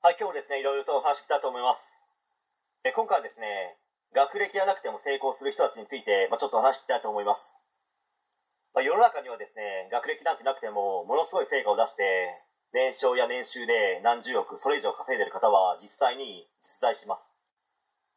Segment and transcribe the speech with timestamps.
[0.00, 1.92] はい、今日ですね、いろいろとお話ししたいと思います。
[2.88, 3.76] え今回はですね、
[4.16, 7.52] 学歴がなくても成功する人たちについて、まあ、ちょっとお話ししたいと思います。
[8.72, 12.32] まあ、世の中にはですね、学歴なんてなくても、ものすごい成果を出して、
[12.72, 17.28] 年商や年収で何十億、それ以上稼いでる方は実際に実在します。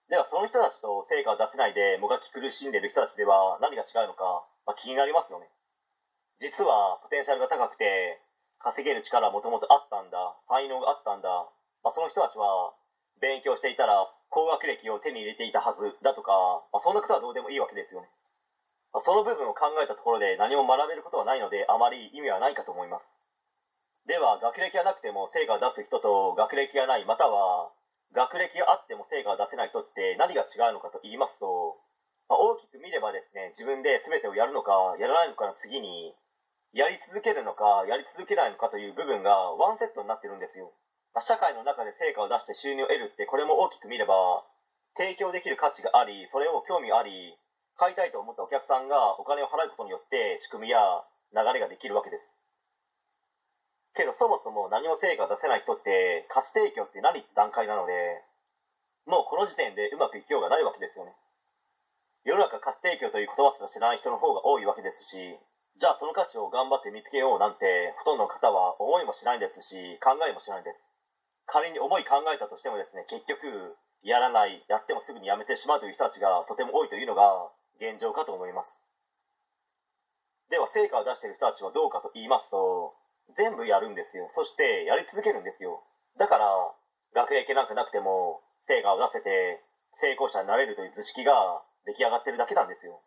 [0.08, 5.52] では、その人たちと成果を出せないでもがき苦しんでる人たちでは何が違うのか、まあ、気になりますよね。
[6.40, 8.24] 実は、ポテンシャルが高くて、
[8.60, 11.52] 稼げる力はもともとあったんだ、才能があったんだ、
[11.84, 12.74] まあ、その人たちは
[13.20, 16.32] 勉強していたら高学歴を手に入れていたはずだとか、
[16.72, 18.08] まあ、そんなことはどうでもいいわけですよね、
[18.96, 23.06] まあ、その部分を考えたところで何も学べることはないのであまり意味はないかと思います。
[24.08, 27.72] では学歴がなくても成果を出す人と学歴がないまたは
[28.12, 31.80] 学歴があっても成果を出せない人って何が違うのかと言いますと、
[32.28, 36.14] まあ、大きく見ればですね自分で全てをやるのかやらないのかの次に
[36.76, 40.74] やり続けるのかやり続けないのかという部分がワンセットになってるんですよ。
[41.14, 44.44] まあ社会の中で成果を出して収入を得るってこれも大きく見れば
[44.98, 47.38] 提供できる価値がありそれを興味あり
[47.78, 50.78] 買いたいと思ったお客さんがお金を払うことによって仕組みや
[51.34, 52.30] 流れができるわけです。
[53.94, 57.94] けどそもそも何も成果を出せない人って価値提供って何って段階なので
[59.06, 61.14] もうこの時点でうまくいきようがないわけですよね。
[62.24, 65.38] 世の中価値提供という言葉すら知らない人の方が多いわけですし
[65.76, 70.83] じゃあその価値を頑張って見つけようなんてほとんどの方は思いもしないですし考えもしないんです。
[71.46, 78.80] 仮に思い考えたとしてもですね結局やらないやってもすぐにやめてしまうという人たちがとても多いというのが現状かと思います。
[80.50, 82.94] では成果を出している人たちはどうかと言いますと
[83.36, 84.28] 全部やるんですよ。
[84.32, 85.84] そしてやり続けるんですよ。
[86.20, 86.48] だから
[87.16, 89.64] 学歴なんかなくても成果を出せて
[89.96, 93.02] 成功者になれるという図式が出来上がってるだけなんですよ。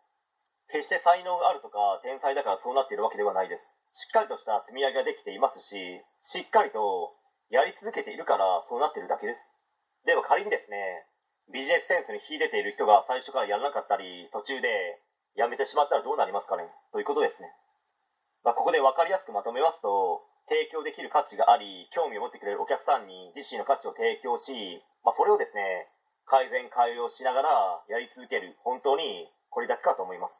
[0.69, 3.73] 決して才能があるとか天才だからそうなっているわけではないです。
[3.93, 7.15] しっかりとした積み上げができていますししっかりと
[7.49, 9.39] やり続けているからそうなってるだけです。
[10.05, 11.05] では仮にですね
[11.51, 14.67] ビジネスセンスに秀でている人が最初からやらなかったり途中で
[15.35, 16.67] やめてしまったらどうなりますかね？
[16.91, 17.51] ということですね、
[18.43, 25.87] まあ、ここで分かりやすくまとめますと提供できる価値があり興味を持ってくれるお客さんに自身の価値を提供し、まあ、それをですね
[26.25, 30.35] 改善改良しながらやり続ける本当にこれだけかと思います。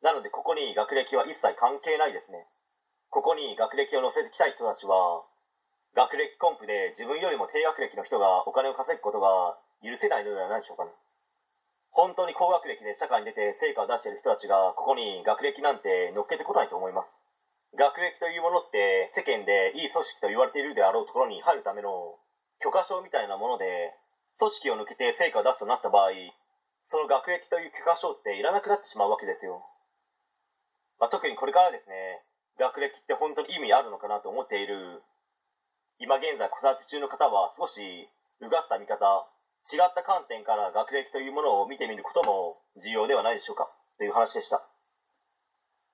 [0.00, 2.48] なのでここに学歴は一切関係ないですね。
[3.10, 5.22] ここに学歴を載せてきたい人たちは
[5.94, 10.90] 学歴コンプで自分よりも低学歴の人がお金を稼ぐことが許せないのではないでしょうかね。
[11.92, 17.12] 本当に高学歴で社会に出て成果を出している人たちがここに学歴なんて乗っけてこないと思います。
[17.76, 22.16] 学歴というものって世間でいい組織と言われているであろうところに入るための
[22.60, 23.92] 許可証みたいなもので
[24.38, 26.12] 組織を抜けて成果を出すとなった場合
[26.88, 29.64] その学歴という許可証っていらなくなってしまうわけですよ、
[31.00, 32.20] まあ、特にこれからですね
[32.60, 35.00] 学歴って本当に意味あるのかなと思っている
[35.98, 37.80] 今現在子育て中の方は少し
[38.40, 39.28] うがった見方
[39.70, 43.70] 違った観点から学歴というものを見てみることも重要ではないでしょうか？
[43.98, 44.56] という話でした。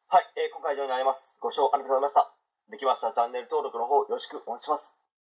[0.08, 1.36] はい、えー今回以上になります。
[1.40, 2.32] ご視聴ありがとうございました。
[2.70, 4.94] できましたらチャンネル登録の方よろしくお願いします。